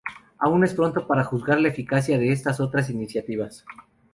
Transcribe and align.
Aún 0.39 0.63
es 0.63 0.73
pronto 0.73 1.05
para 1.05 1.23
juzgar 1.23 1.59
la 1.61 1.67
eficacia 1.67 2.17
de 2.17 2.31
estas 2.31 2.59
y 2.59 2.63
otras 2.63 2.89
iniciativas. 2.89 3.63